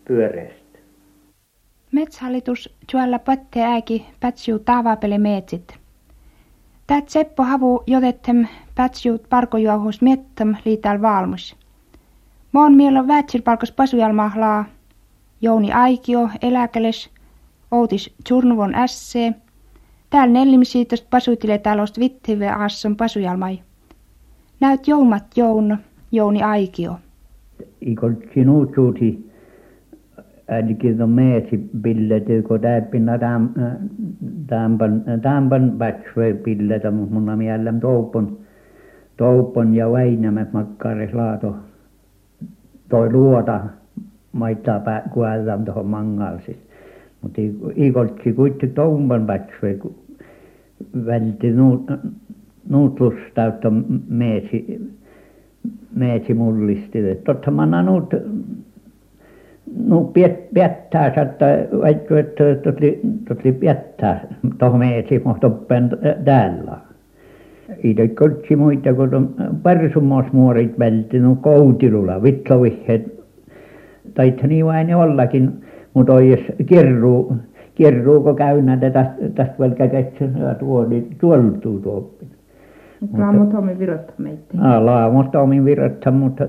pyöreästi 0.05 0.62
Metsähallitus 1.93 2.75
tuolla 2.91 3.19
potte 3.19 3.63
äiki 3.63 4.05
pätsiu 4.19 4.59
taavapele 4.59 5.17
meetsit. 5.17 5.77
Tät 6.87 7.09
Seppo 7.09 7.43
havu 7.43 7.83
jotettem 7.87 8.47
pätsiut 8.75 9.29
parkojuohus 9.29 10.01
miettam 10.01 10.55
liital 10.65 11.01
valmus. 11.01 11.55
Mä 12.51 12.63
oon 12.63 12.73
mielo 12.73 13.07
vätsilpalkos 13.07 13.71
pasujalmahlaa, 13.71 14.65
Jouni 15.41 15.71
Aikio, 15.71 16.29
eläkäles, 16.41 17.09
Outis 17.71 18.13
Tjurnuvon 18.23 18.73
SC, 18.87 19.33
täällä 20.09 20.33
nellimisiitost 20.33 21.09
pasutile 21.09 21.57
talost 21.57 21.99
vittive 21.99 22.49
asson 22.49 22.95
pasujalmai. 22.95 23.59
Näyt 24.59 24.87
joumat 24.87 25.37
Joun, 25.37 25.77
Jouni 26.11 26.43
Aikio. 26.43 26.95
Ikon 27.81 28.17
sinut 28.33 28.71
on 31.03 31.09
meesi 31.09 31.69
pilletä, 31.81 32.47
kun 32.47 32.59
täppinä 32.59 33.19
tämpan 34.47 35.03
tämpan 35.21 35.79
väksvei 35.79 36.33
pilletä, 36.33 36.91
mutta 36.91 37.13
mun 37.13 37.37
mielen 37.37 37.79
toupon, 37.79 38.37
toupon 39.17 39.75
ja 39.75 39.91
väinämät 39.91 40.53
makkares 40.53 41.13
laato 41.13 41.55
toi 42.89 43.11
luota 43.11 43.59
maittaa 44.31 44.81
kuolevan 45.13 45.65
tuohon 45.65 45.85
mangalsis. 45.85 46.57
Mutta 47.21 47.41
ikoltki 47.75 48.33
kuitenkin 48.33 48.73
toumpan 48.73 49.27
väksvei 49.27 49.79
vältti 51.05 51.47
nuutlus 52.69 53.13
täyttä 53.33 53.71
meesi 54.07 54.81
meetsi 55.95 56.33
mullisti. 56.33 56.99
Totta 57.25 57.51
manna 57.51 57.83
nuut 57.83 58.13
nu 59.87 60.11
piettää 60.53 61.15
satta 61.15 61.45
vaikka 61.81 62.19
että 62.19 62.43
totli 62.63 63.01
totli 63.27 63.51
piettää 63.51 64.27
toh 64.57 64.77
meetsi 64.77 65.21
mohtoppen 65.25 65.89
täällä. 66.25 66.77
Ite 67.83 68.07
koltsi 68.07 68.55
muita 68.55 68.93
kun 68.93 69.35
parsumos 69.63 70.25
muorit 70.31 70.79
vältti 70.79 71.19
nu 71.19 71.35
koutilulla 71.35 72.23
vitlovihet 72.23 73.23
taitte 74.13 74.47
niin 74.47 74.65
vain 74.65 74.95
ollakin 74.95 75.63
mutta 75.93 76.13
ois 76.13 76.39
kirru 76.65 77.35
kirruuko 77.75 78.33
käynnä 78.33 78.77
tästä 78.77 79.13
tästä 79.35 79.55
velkä 79.59 79.87
ketsä 79.87 80.25
tuoli 80.59 81.07
tuoltuu 81.19 81.79
tuoppi. 81.79 82.25
Laamot 83.17 83.53
omin 83.53 83.79
virottaa 83.79 84.15
meitä. 84.17 84.43
Aa, 84.61 84.85
laamot 84.85 85.35
omin 85.35 85.65
virottaa, 85.65 86.13
mutta 86.13 86.47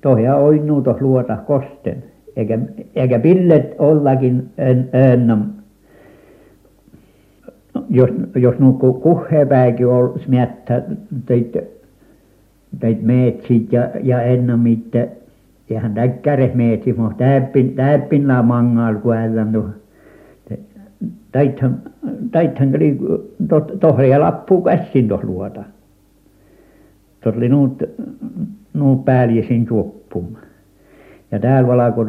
tohja 0.00 0.36
oinuu 0.36 0.82
tuossa 0.82 1.04
luota 1.04 1.36
kosten. 1.36 2.04
Eikä, 2.36 2.58
eikä 2.94 3.18
pillet 3.18 3.74
ollakin 3.78 4.50
ennam. 4.92 5.44
Jos, 7.90 8.10
jos 8.34 8.58
nukku 8.58 8.92
kuhhepäikin 8.92 9.86
olisi 9.86 10.30
miettä 10.30 10.82
teit, 11.26 11.56
teit 12.80 13.02
meetsit 13.02 13.72
ja, 13.72 13.90
ja 14.02 14.22
ennamit, 14.22 14.94
eihän 15.70 15.94
täkkäres 15.94 16.54
meetsi, 16.54 16.92
mutta 16.92 17.24
täppin, 17.24 17.74
täppin 17.74 18.26
mangaal 18.42 18.94
kun 18.94 19.16
ällän 19.16 19.52
tuohon 19.52 19.74
taithan 21.32 21.82
taithan 22.32 22.76
oli 22.76 22.98
tohria 23.80 24.20
lappua 24.20 24.62
käsin 24.62 25.08
tuossa 25.08 25.26
luota. 25.26 25.64
Tuossa 27.20 27.38
oli 27.38 27.48
nuut 27.48 27.82
nuut 28.74 29.04
päällisin 29.04 29.66
juoppum 29.70 30.26
ja 31.32 31.38
täällä 31.38 31.68
valkoi 31.68 32.04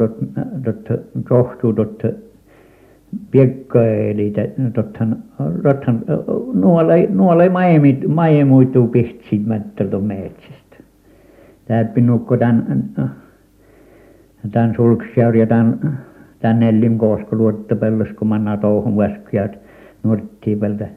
tuota 0.64 1.02
tohtuu 1.28 1.72
tuota 1.72 2.08
piekkoja 3.30 4.14
tuottahan 4.74 5.16
tuottahan 5.62 6.04
nuolla 6.54 6.92
nuolla 7.08 7.50
majemit 7.50 8.08
majemuituu 8.08 8.88
pihtsit 8.88 9.46
mättältä 9.46 9.98
metsästä. 9.98 10.76
Täältä 11.64 12.00
nukko 12.00 12.36
tämän 12.36 12.84
tämän 14.52 14.74
Sulksjaur 14.76 15.36
ja 15.36 15.46
tämän 15.46 15.98
tämän 16.38 16.60
Nellin 16.60 16.98
Koosko 16.98 17.36
luottopellossa 17.36 18.14
kun 18.14 18.28
mennään 18.28 18.58
touhun 18.58 18.96
väskyjät 18.96 19.58
Nurttipeltä 20.02 20.88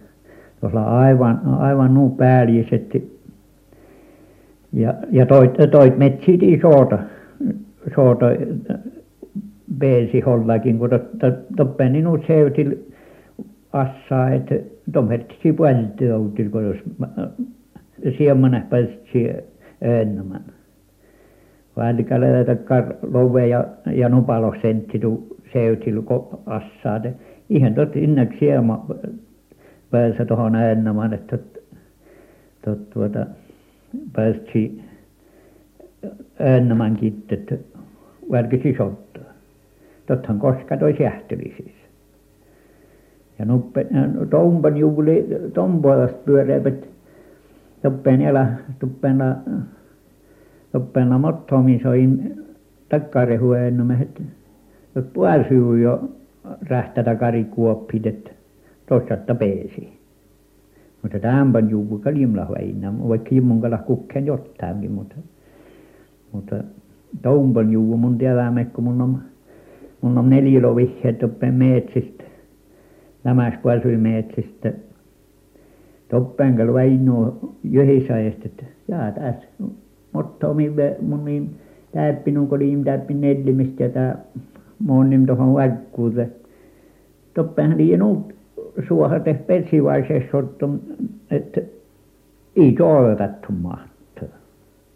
tuossa 0.59 0.83
aivan 0.83 1.41
aivan 1.45 1.93
nuo 1.93 2.09
päälliset. 2.09 3.03
Ja 4.73 4.93
ja 5.11 5.25
toit 5.25 5.53
toit 5.71 5.97
metsit 5.97 6.43
isoota 6.43 6.99
soota 7.95 8.25
pääsi 9.79 10.19
hollakin 10.19 10.79
kun 10.79 10.89
totta 10.89 11.31
toppeni 11.57 12.01
nuut 12.01 12.21
seutillä 12.27 12.75
assaa 13.73 14.29
että 14.29 14.55
tomhertsi 14.93 15.53
puolta 15.53 16.15
outil 16.15 16.49
kun 16.49 16.63
jos 16.63 16.77
siemmenes 18.17 18.63
päästsi 18.69 19.29
ennemmän 19.81 20.41
Välkälällä 21.77 22.43
takkar 22.43 22.93
love 23.11 23.47
ja 23.47 23.65
ja 23.91 24.09
nupaloh 24.09 24.55
sentti 24.61 24.99
kun 26.05 26.39
assaat. 26.45 27.03
Ihan 27.49 27.73
tot 27.73 27.95
innak 27.95 28.29
siema 28.39 28.85
päässä 29.91 30.25
tuohon 30.25 30.55
ennemmän 30.55 31.13
että 31.13 31.37
tot 31.37 31.57
tot 32.65 32.89
tuota 32.89 33.25
päästsi 34.13 34.81
ennemmänkin 36.39 37.23
että 37.29 37.55
välkäsi 38.31 38.75
sottaa 38.77 39.33
tottahan 40.07 40.39
koska 40.39 40.77
toi 40.77 40.95
sähteli 40.97 41.53
siis. 41.57 41.75
Ja 43.39 43.45
nuppe 43.45 43.87
tompan 44.29 44.77
juuli 44.77 45.27
tom 45.53 45.81
puolesta 45.81 46.17
pyöreävät 46.25 46.87
toppeen 47.81 48.25
älä 48.25 48.47
tuppeena 48.79 49.35
toppeena 50.71 51.17
mottomin 51.17 51.79
soin 51.83 52.37
takkarehua 52.89 53.59
ennemmähet 53.59 54.21
tot 54.93 55.13
puolisivu 55.13 55.73
jo 55.73 56.09
rähtätä 56.69 57.15
karikuoppit 57.15 58.07
että 58.07 58.31
toisaalta 58.89 59.35
pääsi 59.35 59.99
mutta 61.01 61.19
tämänpä 61.19 61.59
juvu 61.59 61.99
kalimlah 61.99 62.51
väinä 62.51 62.93
vaikka 63.07 63.35
jimmunkalah 63.35 63.85
kukkeen 63.85 64.25
jotainkin 64.25 64.91
mutta 64.91 65.15
mutta 66.31 66.55
tompan 67.21 67.71
juvu 67.71 67.97
mun 67.97 68.17
tiedämme 68.17 68.65
kun 68.65 68.83
mun 68.83 69.01
on 69.01 69.21
mun 70.01 70.17
on 70.17 70.29
nelilovihjeet 70.29 71.19
toppeen 71.19 71.53
metsistä 71.53 72.23
lämäs 73.25 73.53
puolisilla 73.61 73.97
metsistä 73.97 74.73
toppeenkalla 76.09 76.73
väinö 76.73 77.11
yhdessä 77.73 78.19
että 78.19 78.63
jaa 78.87 79.11
tässä 79.11 79.47
mottomin 80.13 80.73
mun 81.01 81.25
niin 81.25 81.55
täyppinut 81.91 82.49
kun 82.49 82.59
liim 82.59 82.83
täyppin 82.83 83.21
nellimistä 83.21 83.83
ja 83.83 83.89
tämä 83.89 84.15
mun 84.79 85.25
tuohon 85.27 85.55
väkkuulle 85.55 86.29
toppeenhan 87.33 87.77
liian 87.77 87.99
nuut 87.99 88.33
suohat 88.87 89.27
eh 89.27 89.45
persivaiseessa 89.47 90.37
ottom 90.37 90.79
että 91.31 91.61
iso 92.55 92.97
otettu 92.97 93.51
mahtaa 93.61 93.96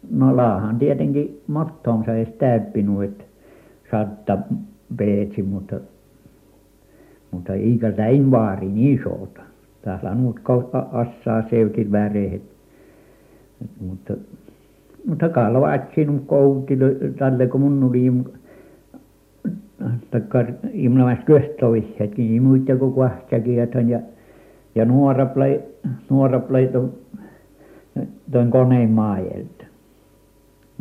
no 0.09 0.37
laahan 0.37 0.79
tietenkin 0.79 1.41
mottoonsa 1.47 2.13
edes 2.13 2.33
täyppinut 2.33 3.03
että 3.03 3.23
saattaa 3.91 4.37
pääsi 4.97 5.43
mutta 5.43 5.75
mutta 7.31 7.53
eikä 7.53 7.93
näin 7.97 8.31
vaarin 8.31 8.77
isota 8.77 9.41
täällä 9.81 10.15
nuut 10.15 10.39
assaa 10.91 11.43
seutilla 11.49 11.91
värehet 11.91 12.41
mutta 13.79 14.13
mutta 15.07 15.29
kalvatsin 15.29 16.07
nuut 16.07 16.23
koutilla 16.27 16.85
tällä 17.17 17.47
kun 17.47 17.61
mun 17.61 17.83
oli 17.83 18.11
takkar 20.11 20.45
imlemassa 20.73 21.23
köstövihjeetkin 21.25 22.31
ei 22.31 22.39
muita 22.39 22.75
kuin 22.75 22.93
kahtsakivethän 22.93 23.89
ja 23.89 23.99
ja 24.75 24.85
nuoraplai 24.85 25.61
nuoraplai 26.09 26.69
tuon 28.31 28.51
koneen 28.51 28.89
maajelta 28.89 29.60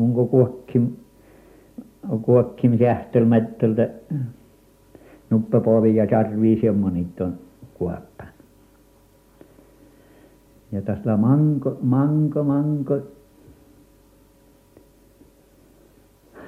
mun 0.00 0.14
kun 0.14 0.28
kuokkim 0.28 0.88
kuokkim 2.22 2.78
sähtelmättältä 2.78 3.88
nuppapovi 5.30 5.96
ja 5.96 6.06
sarvia 6.10 6.60
semmoinit 6.60 7.20
on 7.20 7.34
kuoppana 7.74 8.30
ja 10.72 10.82
tässä 10.82 11.16
manko 11.16 11.78
manko 11.82 12.44
manko 12.44 12.98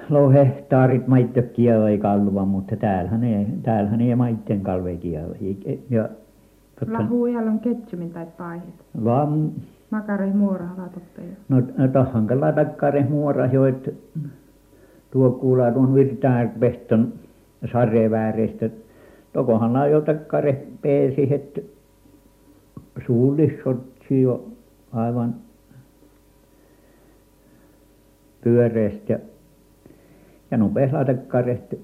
lohde 0.09 0.39
hehtaarit 0.39 1.09
maita 1.09 1.43
kielä 1.43 1.99
kalva 1.99 2.45
mutta 2.45 2.77
täällähän 2.77 3.25
ei 3.25 3.47
täällähän 3.63 4.01
ei 4.01 4.15
maiden 4.15 4.61
kalve 4.61 4.97
kiellä 4.97 5.37
ja 5.91 6.09
Lahu 6.87 7.23
on 7.23 7.61
ketsumin 7.61 8.11
tai 8.11 8.27
paihet. 8.39 8.75
Vam. 9.05 9.51
Makare 9.93 10.27
muora 10.33 10.69
latotteja. 10.77 11.37
No 11.49 11.63
tohhankalla 11.93 12.53
takkare 12.53 13.05
muora 13.09 13.47
jo 13.47 13.65
että 13.67 13.91
tuo 15.11 15.31
kuulaa 15.31 15.73
tuon 15.73 15.95
virtaa 15.95 16.47
pehton 16.61 17.13
sarjevääreistä 17.73 18.71
tokohan 19.33 19.73
la 19.73 19.87
jo 19.87 20.01
takkare 20.01 20.67
pääsi 20.83 21.35
että 21.35 21.61
suullissotsi 23.07 24.23
jo 24.23 24.49
aivan 24.93 25.35
pyöreästi 28.45 29.13
ja 30.51 30.59
nupesi 30.59 30.93
latakkareet 30.93 31.81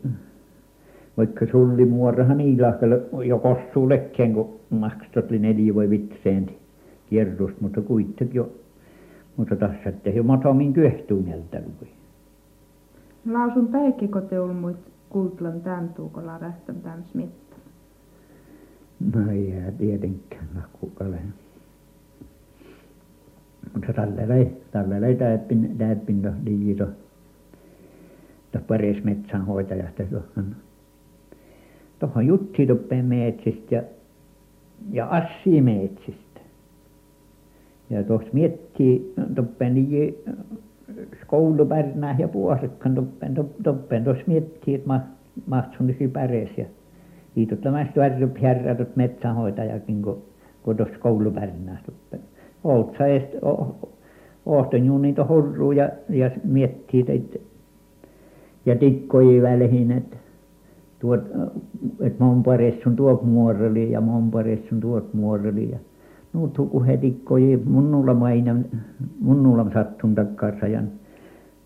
vaikka 1.16 1.46
sullimuorahan 1.50 2.38
niilläkellä 2.38 2.98
jo 3.26 3.38
kossuu 3.38 3.88
lekeen 3.88 4.34
kun 4.34 4.60
maksut 4.70 5.30
oli 5.30 5.38
neljä 5.38 5.74
vai 5.74 5.90
viisi 5.90 6.57
kierrosta 7.10 7.56
mutta 7.60 7.80
kuitenkin 7.80 8.34
jo 8.34 8.52
mutta 9.36 9.56
tässä 9.56 9.88
että 9.88 10.10
jo 10.10 10.22
matomin 10.22 10.72
kyöhtuumelta 10.72 11.56
lui 11.56 11.88
lausun 13.32 13.68
päikkikö 13.68 14.20
te 14.20 14.40
muit 14.40 14.76
kultlan 15.08 15.60
tämän 15.60 15.88
tuukolla 15.88 16.38
rähtän 16.38 16.80
tämän 16.80 17.04
smittan 17.04 17.58
no 19.14 19.30
ei 19.30 19.54
tietenkään 19.78 20.64
kukalle 20.80 21.18
mutta 23.74 23.92
tällä 23.92 24.28
lailla 24.28 24.50
tällä 24.70 25.00
lailla 25.00 25.18
täytin 25.18 25.74
täytin 25.78 26.22
liito 26.44 26.86
tuossa 28.52 28.66
pares 28.68 29.04
metsänhoitajasta 29.04 30.02
tuohon 30.02 30.56
tuohon 31.98 32.26
Jussiitoppeen 32.26 33.04
metsistä 33.04 33.74
ja 33.74 33.82
ja 34.92 35.06
Assin 35.06 35.64
metsistä 35.64 36.27
ja 37.90 38.02
tuossa 38.04 38.28
miettii 38.32 39.14
toppeen 39.34 39.74
liki 39.74 40.24
koulupärnää 41.26 42.16
ja 42.18 42.28
puosikkaan 42.28 42.94
toppen 42.94 43.34
toppen 43.62 44.04
tuossa 44.04 44.22
miettii 44.26 44.74
että- 44.74 45.00
mahtui 45.46 46.08
päreessä 46.12 46.60
ja 46.60 46.66
viitoittamasta 47.36 48.00
värryt 48.00 48.38
härrätyt 48.42 48.96
metsänhoitajakin 48.96 50.02
kun 50.02 50.22
kun 50.62 50.76
tuossa 50.76 50.98
koulupärnää 50.98 51.78
toppen 51.86 52.20
oletko 52.64 53.04
edes 53.04 53.22
oletko 54.46 54.76
niitä 54.98 55.24
hurruja 55.28 55.90
ja 56.08 56.16
ja 56.26 56.30
miettii 56.44 57.02
teitä 57.04 57.38
ja 58.66 58.76
tikkuja 58.76 59.42
väliin 59.42 59.90
että 59.92 60.16
tuot 60.98 61.20
että 62.00 62.24
mon 62.24 62.42
pares 62.42 62.86
on 62.86 62.96
tuot 62.96 63.22
muorali 63.22 63.92
ja 63.92 64.00
mon 64.00 64.30
pares 64.30 64.72
on 64.72 64.80
tuot 64.80 65.14
muorali 65.14 65.70
ja 65.70 65.78
nuut 66.32 66.58
hukuset 66.58 67.00
tikkuja 67.00 67.58
munnulla 67.64 68.26
aina 68.26 68.56
munnulla 69.20 69.70
sattunut 69.74 70.16
takaisin 70.16 70.90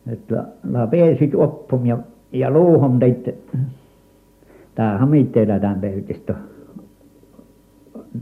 että 0.07 0.45
la 0.71 0.87
pääsit 0.87 1.35
oppom 1.35 1.87
ja 1.87 1.99
ja 2.33 2.51
luuhun 2.51 2.99
teitä 2.99 3.33
tämähän 4.75 5.09
mitään 5.09 5.61
tämän 5.61 5.81
pöytistä 5.81 6.35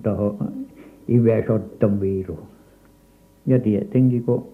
tuohon 0.02 0.52
Ive-Sotton 1.08 2.00
viiruun 2.00 2.46
ja 3.46 3.58
tietenkin 3.58 4.24
kun 4.24 4.48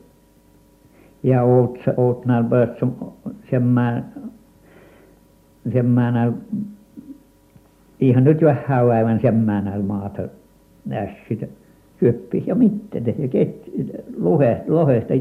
ja 1.23 1.43
olet 1.43 1.81
olet 1.97 2.25
näillä 2.25 2.49
päässyt 2.49 2.89
semmoinen 3.51 4.05
semmoinen 5.73 6.35
ihan 8.01 8.25
nyt 8.25 8.43
vähän 8.43 8.91
aivan 8.91 9.21
semmoinen 9.21 9.85
maata 9.85 10.23
nässyt 10.85 11.51
syöppisi 12.01 12.51
ja 12.51 12.55
mitä 12.55 12.99
ja- 12.99 13.29
lohesta 14.25 14.75
lohesta 14.75 15.15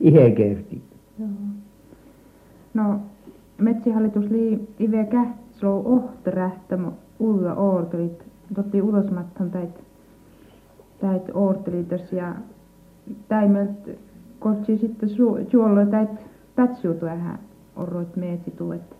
itse 0.00 0.30
kertsi 0.30 0.82
joo. 1.18 1.28
No 2.74 3.00
Metsähallitus 3.58 4.30
lii 4.30 4.68
Ive 4.80 5.04
Kähtslou 5.04 5.82
ohtarähtämö 5.84 6.90
ulla 7.18 7.54
oortelit 7.54 8.24
totti 8.54 8.82
ulosmattan 8.82 9.50
täit 9.50 9.70
täit 11.00 11.22
oortelitos 11.34 12.12
ja 12.12 12.34
täimelt 13.28 13.90
kotsi 14.38 14.78
sitten 14.78 15.08
suollo 15.50 15.86
täit 15.90 16.10
pätsuutu 16.56 17.06
vähän 17.06 17.38
orroit 17.76 18.16
meetsi 18.16 18.50
tuet 18.50 18.96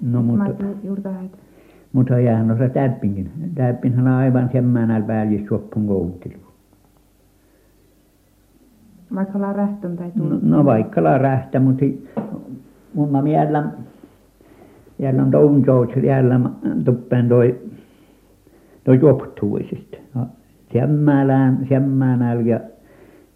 no 0.00 0.22
mutta 0.22 0.44
mutta 1.92 2.18
jäähän 2.18 2.58
se 2.58 2.68
täppinkin 2.68 3.30
täppinhän 3.54 4.08
on 4.08 4.12
aivan 4.12 4.50
semmoinen 4.52 5.04
päällissuoppun 5.04 5.86
koutelu 5.86 6.50
vaikka 9.14 9.40
la 9.40 9.52
rähtön 9.52 9.96
tai 9.96 10.12
no, 10.14 10.38
no 10.42 10.64
vaikka 10.64 11.04
la 11.04 11.18
rähtä 11.18 11.60
mutta 11.60 11.84
mun 12.94 13.22
miellä 13.22 13.64
jällä 14.98 15.22
on 15.22 15.30
toun 15.30 15.66
joutsel 15.66 16.04
jällä 16.04 16.40
tuppen 16.84 17.28
toi 17.28 17.60
toi 18.84 19.00
juoptuisista 19.00 19.96
no 20.14 20.26
semmoinen 20.72 21.66
semmoinen 21.68 22.46
ja 22.46 22.60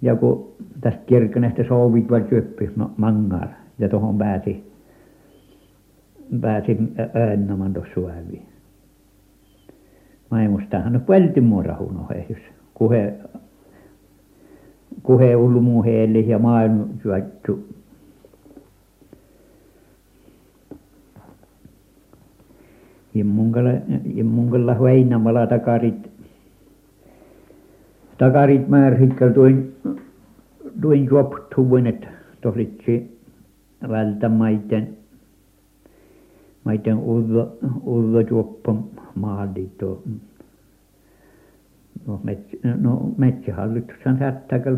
ja 0.02 0.16
kun 0.16 0.52
tästä 0.80 1.00
Kirkenestä 1.06 1.64
souvit 1.68 2.10
var 2.10 2.22
syöppis 2.30 2.70
mangaalla 2.96 3.54
ja 3.78 3.88
tuohon 3.88 4.18
pääsi 4.18 4.73
pääsin 6.40 6.94
öönnamaan 7.16 7.72
tuossa 7.72 7.94
suoviin 7.94 8.42
maimustahan 10.30 10.92
nyt 10.92 11.06
peltimuorahun 11.06 11.96
ohjus 11.96 12.42
kuhe 12.74 13.14
kuhe 15.02 15.36
ulmuheelle 15.36 16.18
ja 16.18 16.38
maailma 16.38 16.86
syötty 17.02 17.64
Himmunkala 23.14 23.70
Himmunkalla 24.14 24.74
heinämaalla 24.74 25.46
takarit. 25.46 26.10
Takarit 28.18 28.68
määrikkeli 28.68 29.32
tuin 29.32 29.74
tuin 30.80 31.04
juoptuin 31.04 31.86
että 31.86 32.08
tositsi 32.40 33.18
vältä 33.88 34.28
maiden 36.64 36.96
ulla 36.98 37.52
ulla 37.84 38.20
juoppa 38.20 38.74
maaliitto 39.14 40.02
no 42.06 42.20
no 42.80 43.10
metsähallitushan 43.16 44.18
sättäkäl 44.18 44.76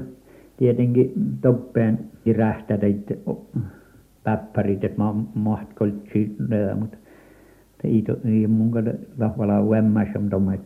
tietenkin 0.56 1.12
toppeen 1.40 1.98
rähtäreitä 2.36 3.14
päppärit 4.24 4.84
että 4.84 5.02
mahtkoltsi 5.34 6.36
mutta 6.80 6.96
ito 7.84 8.16
iimunkal 8.28 8.84
lahvala 9.18 9.62
uemmaisam 9.62 10.30
tomat 10.30 10.60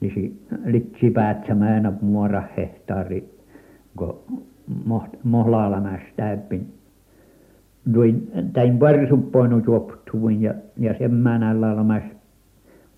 lisi 0.00 0.42
litsi 0.64 1.10
päätsämäänä 1.10 1.92
muora 2.02 2.42
hehtaari 2.56 3.34
ko 3.96 4.24
mohlaalamäs 5.24 6.00
täyppin 6.16 6.72
duin 7.94 8.30
täin 8.52 8.78
parsuppoinu 8.78 9.62
juoptuin 9.66 10.42
ja 10.42 10.54
ja 10.78 10.94
semmoinen 10.98 11.60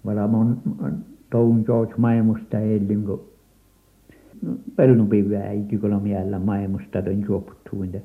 vala 0.06 0.28
mon 0.28 0.56
toun 1.30 1.64
jouts 1.68 1.96
maemusta 1.96 2.58
ellin 2.58 3.04
ko 3.04 3.24
pelnupi 4.76 5.30
väiti 5.30 5.78
kun 5.78 5.92
on 5.92 6.02
miellä 6.02 6.38
maemusta 6.38 7.02
toin 7.02 7.24
juoptuin 7.28 8.02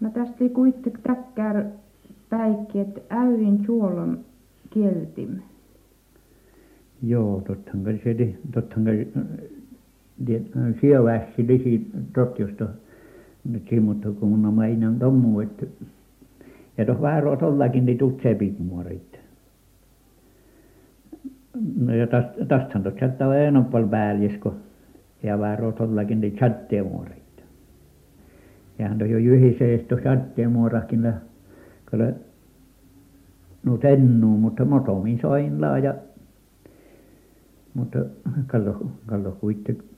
no 0.00 0.10
tästä 0.10 0.48
kuitenkin 0.54 1.02
täkkär 1.02 1.64
päikki 2.30 2.78
että 2.78 3.00
äyrin 3.10 3.62
suolon 3.66 4.18
kieltim 4.70 5.30
joo 7.02 7.42
tottahan 7.46 7.84
kai 7.84 8.00
se 8.04 8.34
tottahan 8.54 8.84
kai 8.84 9.06
sievästi 10.80 11.46
lisi 11.46 11.90
totjusta 12.14 12.68
nyt 13.44 13.70
mutta 13.80 14.10
kun 14.10 14.28
mun 14.28 14.54
meinaan 14.54 14.98
tommu 14.98 15.40
että 15.40 15.66
ja 16.82 16.86
tuossa 16.86 17.02
väärää 17.02 17.36
tuollakin 17.36 17.86
niin 17.86 17.98
tutsepit 17.98 18.58
muorit 18.58 19.20
no 21.80 21.94
ja 21.94 22.06
tästä 22.06 22.44
tästähän 22.44 22.82
tuossa 22.82 23.00
saattaa 23.00 23.36
eenoppal 23.36 23.88
päällis 23.88 24.32
kun 24.40 24.56
ja 25.22 25.38
väärää 25.38 25.72
tuollakin 25.72 26.20
niin 26.20 26.36
sateenmuorit 26.40 27.44
eihän 28.78 28.98
tuo 28.98 29.06
jo 29.06 29.18
jyhisee 29.18 29.78
tuossa 29.78 30.16
sateenmuorakin 30.16 31.12
kyllä 31.86 32.12
nuo 33.64 33.76
tennuu 33.78 34.38
mutta 34.38 34.64
motomin 34.64 35.18
soidaan 35.20 35.82
ja 35.82 35.94
mutta 37.74 37.98
kallo 38.46 38.90
kallo 39.06 39.32
kuitenkin 39.40 39.88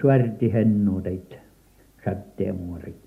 suortti 0.00 0.52
hennuu 0.52 1.00
teitä 1.00 1.36
sateenmuorit 2.04 3.01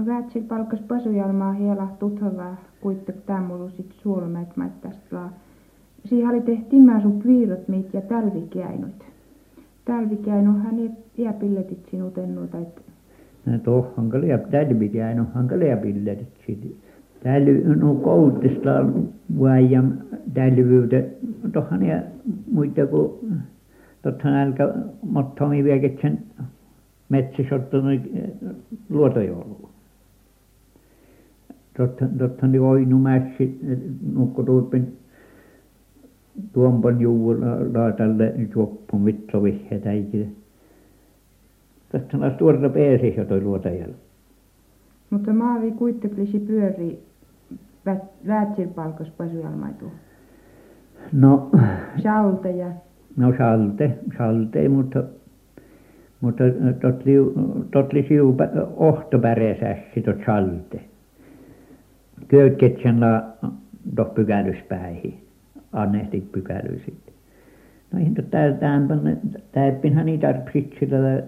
no 0.00 0.06
väärtsil 0.06 0.42
palkkas 0.42 0.80
Pasujalmaa 0.80 1.52
hiela 1.52 1.88
tuthavaa 1.98 2.56
kuitenkin 2.80 3.22
tämulu 3.26 3.70
sit 3.70 3.92
suolmäet 4.02 4.48
tästä 4.80 5.16
laa. 5.16 5.32
Siihen 6.04 6.28
oli 6.28 6.40
tehty 6.40 6.64
timmäsut 6.70 7.26
viirot 7.26 7.68
mit 7.68 7.94
ja 7.94 8.00
talvikäinuit 8.00 9.10
talvikäinuhan 9.84 10.76
ne 10.76 10.90
jääpilletit 11.18 11.86
sinut 11.90 12.18
ennuuta 12.18 12.58
että 12.58 12.80
tuohon 13.64 14.10
kyllä 14.10 14.38
talvikäinuhan 14.38 15.48
kyllä 15.48 15.64
jääpilletit 15.64 16.28
sitten 16.46 16.72
tällä 17.22 17.76
no 17.76 17.94
koutista 17.94 18.70
vaajam 19.40 19.92
talvyyte 20.34 21.10
tuohan 21.52 21.82
ja 21.82 22.02
muita 22.52 22.86
kuin 22.86 23.10
tottahan 24.02 24.34
älkä 24.34 24.74
mottomi 25.02 25.64
viekät 25.64 26.00
sen 26.02 26.18
ottanut 27.52 28.00
luotojoulua 28.90 29.69
tottahan 32.18 32.52
ne 32.52 32.60
oinumässit 32.60 33.60
nukko 34.14 34.42
tuoppen 34.42 34.92
tuompan 36.52 37.00
juurella 37.00 37.92
tälle 37.92 38.34
juoppun 38.54 39.04
vitsovihteitä 39.04 39.92
ikinä 39.92 40.26
tottahan 41.92 42.34
tuoda 42.34 42.68
pääsi 42.68 43.14
jo 43.16 43.24
toi 43.24 43.40
luotajalla 43.40 43.94
mutta 45.10 45.32
maavi 45.32 45.70
kuitenkin 45.70 46.46
pyörii 46.46 46.98
väärtsil 48.26 48.68
palkkas 48.68 49.10
Pasujalmaitu 49.10 49.92
no. 51.12 51.50
Salte 52.02 52.50
ja 52.50 52.66
no 53.16 53.32
salte 53.38 53.98
salte 54.18 54.68
mutta 54.68 55.02
mutta 56.20 56.44
tuot 56.80 57.04
liu 57.04 57.32
tuot 57.70 57.92
li 57.92 58.04
siu 58.08 58.36
ohtopäresässi 58.76 60.02
tuot 60.04 60.16
salte 60.26 60.80
köytket 62.30 62.74
la 62.98 63.22
tuossa 63.96 64.14
pykälyspäihin 64.14 65.26
annehtit 65.72 66.32
pykälysit 66.32 67.12
no 67.92 67.98
eihän 67.98 68.14
tuo 68.14 68.24
täältäänpä 68.30 68.94
täyppinhän 69.52 70.06
niitä 70.06 70.32
tarvitsit 70.32 70.76
sillä 70.80 71.22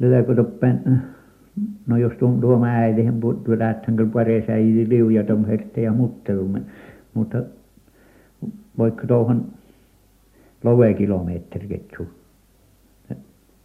tätä 0.00 0.22
kun 0.22 0.36
no 1.86 1.96
jos 1.96 2.12
tuon 2.18 2.40
tuo 2.40 2.58
määrään 2.58 3.20
puuttuu 3.20 3.58
lähtön 3.58 3.96
kyllä 3.96 4.10
pares 4.10 4.48
äiti 4.48 4.88
liuja 4.88 5.24
tuon 5.24 5.46
herttejä 5.46 5.92
muttelumme 5.92 6.62
mutta 7.14 7.42
vaikka 8.78 9.06
tuohon 9.06 9.46
love 10.64 10.94
kilometri 10.94 11.68
kettu 11.68 12.06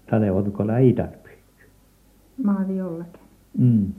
tälle 0.06 0.32
otkolla 0.32 0.78
ei 0.78 0.94
tarvitse. 0.94 1.30
Maavi 2.44 2.78
jollakin. 2.78 3.22
mm 3.58 3.94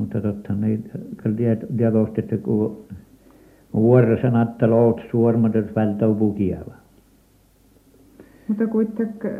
mutta 0.00 0.20
tottahan 0.20 0.60
ne 0.60 0.78
kyllä- 1.16 1.36
tietysti 1.76 2.20
että 2.20 2.36
kun 2.38 2.76
vuoressa 3.74 4.30
nattalo 4.30 4.86
oot 4.86 5.00
suormat 5.10 5.54
jos 5.54 5.74
välttää 5.76 6.14
pukiava 6.14 6.72
Mutta 8.48 8.66
kuitenkin 8.66 9.30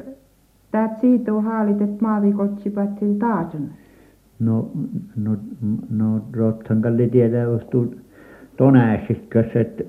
täät 0.70 1.00
siitä 1.00 1.34
on 1.34 1.44
haalit, 1.44 1.80
että 1.82 1.96
maavi 2.00 2.32
kotsipat 2.32 2.90
taasen. 3.18 3.70
no 4.40 4.70
no 5.16 5.36
no 5.90 6.20
tottahan 6.36 6.82
kai 6.82 6.92
ne 6.92 7.08
tietää 7.08 7.42
jos 7.42 7.62
tuo 7.70 7.86
tonäsiskös 8.56 9.46
että 9.54 9.84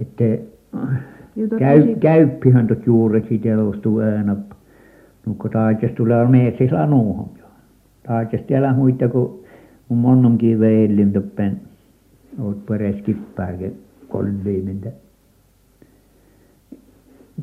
että 0.00 0.24
käy 1.58 1.96
käyppihän 2.00 2.66
tuot 2.66 2.86
juureksi 2.86 3.38
telostuu 3.38 3.98
aina 3.98 4.36
nukko 5.26 5.48
taites 5.48 5.92
tulee 5.92 6.26
meesis 6.28 6.72
lanuuhun 6.72 7.37
jo 8.08 8.14
taites 8.14 8.42
tiellä 8.46 8.72
muita 8.72 9.08
kuin 9.08 9.44
mun 9.88 9.98
monnomkin 9.98 10.60
veillin 10.60 11.12
toppen 11.12 11.60
oot 12.42 12.66
pares 12.66 13.02
kippääkin 13.02 13.82
kolmiimintä 14.08 14.90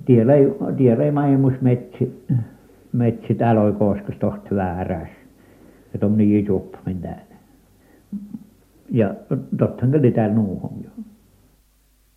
tiellä 0.05 0.33
ei 0.33 0.47
tiellä 0.77 1.03
ei 1.03 1.11
maimus 1.11 1.61
metsi 1.61 2.25
metsi 2.93 3.37
äloi 3.43 3.73
koskas 3.73 4.15
tohti 4.19 4.55
vääräs 4.55 5.09
ja 5.93 5.99
tuommoinen 5.99 6.45
jup 6.45 6.73
täällä. 7.01 7.35
Ja 8.91 9.15
tottahan 9.57 9.91
täällä 10.15 10.35
nuuhun 10.35 10.84